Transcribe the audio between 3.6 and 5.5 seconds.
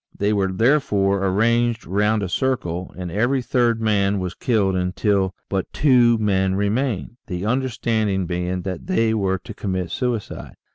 man was killed until